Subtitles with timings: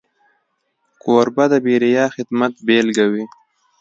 [1.01, 3.25] کوربه د بېریا خدمت بيلګه وي.